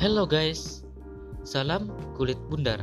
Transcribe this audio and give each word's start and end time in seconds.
Hello 0.00 0.24
guys, 0.24 0.80
salam 1.44 1.92
kulit 2.16 2.40
bundar. 2.48 2.80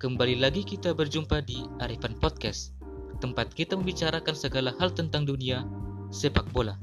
Kembali 0.00 0.40
lagi 0.40 0.64
kita 0.64 0.96
berjumpa 0.96 1.44
di 1.44 1.60
Arifan 1.84 2.16
Podcast, 2.16 2.72
tempat 3.20 3.52
kita 3.52 3.76
membicarakan 3.76 4.32
segala 4.32 4.72
hal 4.80 4.88
tentang 4.88 5.28
dunia 5.28 5.68
sepak 6.08 6.48
bola. 6.56 6.80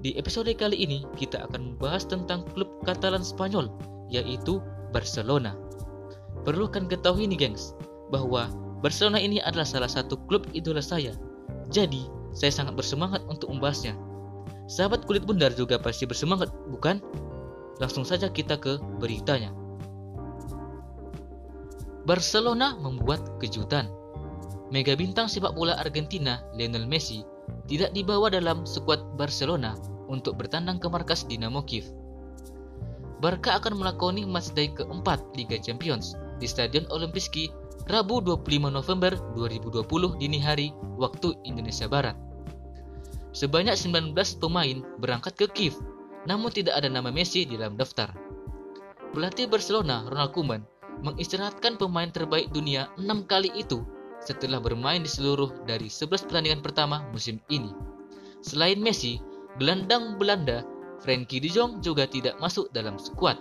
Di 0.00 0.16
episode 0.16 0.48
kali 0.56 0.80
ini 0.80 1.04
kita 1.20 1.44
akan 1.44 1.76
membahas 1.76 2.08
tentang 2.08 2.48
klub 2.56 2.72
Katalan 2.88 3.20
Spanyol, 3.20 3.68
yaitu 4.08 4.64
Barcelona. 4.96 5.52
Perlu 6.48 6.72
kan 6.72 6.88
ketahui 6.88 7.28
nih 7.28 7.52
gengs, 7.52 7.76
bahwa 8.08 8.48
Barcelona 8.80 9.20
ini 9.20 9.44
adalah 9.44 9.68
salah 9.68 9.92
satu 9.92 10.16
klub 10.24 10.48
idola 10.56 10.80
saya. 10.80 11.12
Jadi, 11.68 12.08
saya 12.32 12.48
sangat 12.48 12.80
bersemangat 12.80 13.20
untuk 13.28 13.52
membahasnya. 13.52 13.92
Sahabat 14.72 15.04
kulit 15.04 15.28
bundar 15.28 15.52
juga 15.52 15.76
pasti 15.76 16.08
bersemangat, 16.08 16.48
bukan? 16.72 16.96
Langsung 17.78 18.02
saja 18.02 18.30
kita 18.30 18.58
ke 18.58 18.78
beritanya. 18.98 19.54
Barcelona 22.08 22.74
membuat 22.78 23.38
kejutan. 23.38 23.86
Mega 24.72 24.96
bintang 24.96 25.28
sepak 25.28 25.52
bola 25.56 25.76
Argentina, 25.80 26.40
Lionel 26.56 26.88
Messi, 26.88 27.24
tidak 27.68 27.92
dibawa 27.92 28.32
dalam 28.32 28.64
skuad 28.64 29.16
Barcelona 29.16 29.76
untuk 30.08 30.40
bertandang 30.40 30.80
ke 30.80 30.88
markas 30.88 31.24
Dinamo 31.28 31.64
Kiev. 31.68 31.88
Barca 33.20 33.58
akan 33.60 33.82
melakoni 33.82 34.24
matchday 34.24 34.70
keempat 34.72 35.20
Liga 35.34 35.58
Champions 35.58 36.14
di 36.38 36.46
Stadion 36.46 36.86
Olimpiski 36.94 37.50
Rabu 37.88 38.20
25 38.20 38.68
November 38.68 39.16
2020 39.34 40.20
dini 40.20 40.38
hari 40.38 40.70
waktu 41.00 41.34
Indonesia 41.48 41.88
Barat. 41.88 42.14
Sebanyak 43.32 43.76
19 43.76 44.16
pemain 44.40 44.80
berangkat 45.00 45.34
ke 45.36 45.46
Kiev, 45.52 45.74
namun 46.28 46.52
tidak 46.52 46.76
ada 46.76 46.92
nama 46.92 47.08
Messi 47.08 47.48
di 47.48 47.56
dalam 47.56 47.80
daftar. 47.80 48.12
Pelatih 49.16 49.48
Barcelona, 49.48 50.04
Ronald 50.12 50.36
Koeman, 50.36 50.62
mengistirahatkan 51.00 51.80
pemain 51.80 52.12
terbaik 52.12 52.52
dunia 52.52 52.92
enam 53.00 53.24
kali 53.24 53.48
itu 53.56 53.80
setelah 54.20 54.60
bermain 54.60 55.00
di 55.00 55.08
seluruh 55.08 55.64
dari 55.64 55.88
11 55.88 56.28
pertandingan 56.28 56.60
pertama 56.60 57.00
musim 57.16 57.40
ini. 57.48 57.72
Selain 58.44 58.76
Messi, 58.76 59.16
gelandang 59.56 60.20
Belanda 60.20 60.62
Frankie 61.00 61.40
de 61.40 61.48
Jong 61.48 61.80
juga 61.80 62.04
tidak 62.04 62.36
masuk 62.42 62.68
dalam 62.76 63.00
skuad. 63.00 63.40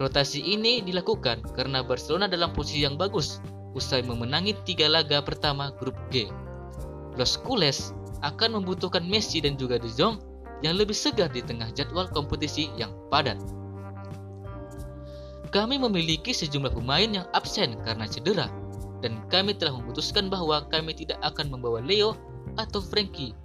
Rotasi 0.00 0.40
ini 0.40 0.80
dilakukan 0.80 1.44
karena 1.52 1.84
Barcelona 1.84 2.24
dalam 2.24 2.56
posisi 2.56 2.82
yang 2.82 2.96
bagus 2.96 3.44
usai 3.76 4.00
memenangi 4.00 4.56
tiga 4.64 4.88
laga 4.88 5.20
pertama 5.20 5.74
grup 5.76 5.94
G. 6.08 6.32
Los 7.20 7.36
Culés 7.36 7.92
akan 8.24 8.62
membutuhkan 8.62 9.04
Messi 9.04 9.44
dan 9.44 9.60
juga 9.60 9.76
De 9.76 9.90
Jong 9.92 10.31
yang 10.62 10.78
lebih 10.78 10.94
segar 10.94 11.28
di 11.28 11.42
tengah 11.42 11.68
jadwal 11.74 12.06
kompetisi 12.10 12.70
yang 12.78 12.94
padat 13.10 13.36
kami 15.52 15.76
memiliki 15.76 16.32
sejumlah 16.32 16.72
pemain 16.72 17.12
yang 17.12 17.28
absen 17.36 17.76
karena 17.84 18.08
cedera, 18.08 18.48
dan 19.04 19.20
kami 19.28 19.52
telah 19.52 19.76
memutuskan 19.76 20.32
bahwa 20.32 20.64
kami 20.72 20.96
tidak 20.96 21.20
akan 21.20 21.52
membawa 21.52 21.84
Leo 21.84 22.16
atau 22.56 22.80
Frankie 22.80 23.36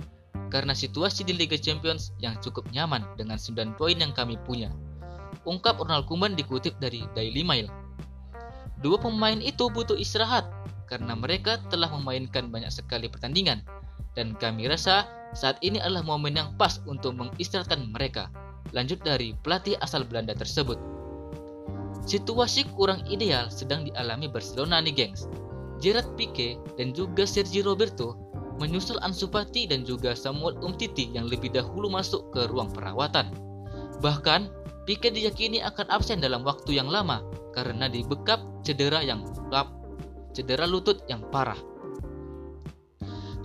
karena 0.47 0.71
situasi 0.71 1.27
di 1.27 1.35
Liga 1.35 1.59
Champions 1.59 2.15
yang 2.23 2.39
cukup 2.39 2.63
nyaman 2.71 3.03
dengan 3.19 3.35
9 3.35 3.75
poin 3.75 3.99
yang 3.99 4.15
kami 4.15 4.39
punya. 4.47 4.71
Ungkap 5.43 5.83
Ronald 5.83 6.07
Koeman 6.07 6.39
dikutip 6.39 6.79
dari 6.79 7.03
Daily 7.11 7.43
Mail. 7.43 7.67
Dua 8.79 8.95
pemain 8.95 9.43
itu 9.43 9.67
butuh 9.67 9.99
istirahat 9.99 10.47
karena 10.87 11.11
mereka 11.11 11.59
telah 11.67 11.91
memainkan 11.91 12.47
banyak 12.47 12.71
sekali 12.71 13.11
pertandingan 13.11 13.59
dan 14.17 14.33
kami 14.41 14.65
rasa 14.65 15.05
saat 15.37 15.61
ini 15.61 15.77
adalah 15.77 16.01
momen 16.01 16.33
yang 16.33 16.49
pas 16.57 16.81
untuk 16.89 17.13
mengistirahatkan 17.13 17.93
mereka. 17.93 18.33
Lanjut 18.73 18.99
dari 19.05 19.37
pelatih 19.45 19.77
asal 19.79 20.03
Belanda 20.03 20.33
tersebut. 20.33 20.81
Situasi 22.03 22.65
kurang 22.73 23.05
ideal 23.05 23.53
sedang 23.53 23.85
dialami 23.85 24.25
Barcelona 24.25 24.81
nih 24.81 24.95
gengs. 24.97 25.29
Gerard 25.77 26.09
Pique 26.17 26.57
dan 26.75 26.91
juga 26.97 27.29
Sergio 27.29 27.61
Roberto 27.61 28.17
menyusul 28.57 28.97
Ansu 29.05 29.29
Fati 29.29 29.69
dan 29.69 29.85
juga 29.85 30.17
Samuel 30.17 30.57
Umtiti 30.65 31.13
yang 31.13 31.29
lebih 31.29 31.53
dahulu 31.53 31.93
masuk 31.93 32.33
ke 32.33 32.49
ruang 32.49 32.73
perawatan. 32.73 33.29
Bahkan, 34.01 34.49
Pique 34.87 35.11
diyakini 35.11 35.61
akan 35.61 35.91
absen 35.91 36.23
dalam 36.23 36.47
waktu 36.47 36.79
yang 36.79 36.87
lama 36.87 37.21
karena 37.51 37.91
dibekap 37.91 38.39
cedera 38.63 39.03
yang 39.03 39.21
lap, 39.51 39.67
cedera 40.31 40.63
lutut 40.63 41.03
yang 41.11 41.21
parah. 41.27 41.59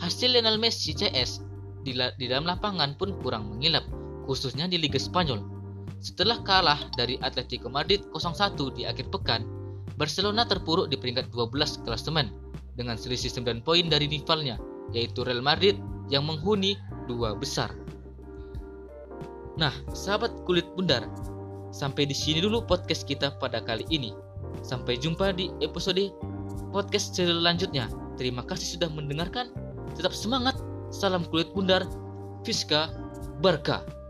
Hasil 0.02 0.34
Lionel 0.34 0.58
Messi 0.58 0.90
CS 0.90 1.46
di, 1.86 1.94
di 1.94 2.26
dalam 2.26 2.42
lapangan 2.42 2.98
pun 2.98 3.14
kurang 3.22 3.54
mengilap, 3.54 3.86
khususnya 4.26 4.66
di 4.66 4.82
Liga 4.82 4.98
Spanyol 4.98 5.52
setelah 6.02 6.42
kalah 6.42 6.90
dari 6.98 7.14
Atletico 7.22 7.70
Madrid 7.70 8.02
0-1 8.10 8.58
di 8.74 8.82
akhir 8.82 9.06
pekan, 9.14 9.46
Barcelona 9.94 10.42
terpuruk 10.42 10.90
di 10.90 10.98
peringkat 10.98 11.30
12 11.30 11.86
klasemen 11.86 12.34
dengan 12.74 12.98
selisih 12.98 13.30
9 13.30 13.62
poin 13.62 13.86
dari 13.86 14.10
rivalnya, 14.10 14.58
yaitu 14.90 15.22
Real 15.22 15.38
Madrid 15.38 15.78
yang 16.10 16.26
menghuni 16.26 16.74
dua 17.06 17.38
besar. 17.38 17.70
Nah, 19.54 19.70
sahabat 19.94 20.42
kulit 20.42 20.66
bundar, 20.74 21.06
sampai 21.70 22.02
di 22.02 22.18
sini 22.18 22.42
dulu 22.42 22.66
podcast 22.66 23.06
kita 23.06 23.38
pada 23.38 23.62
kali 23.62 23.86
ini. 23.94 24.10
Sampai 24.66 24.98
jumpa 24.98 25.30
di 25.38 25.54
episode 25.62 26.10
podcast 26.74 27.14
selanjutnya. 27.14 27.86
Terima 28.18 28.42
kasih 28.42 28.74
sudah 28.74 28.90
mendengarkan. 28.90 29.54
Tetap 29.96 30.14
semangat. 30.16 30.56
Salam 30.92 31.24
kulit 31.28 31.52
bundar. 31.56 31.84
Fiska 32.42 32.90
Barka. 33.40 34.01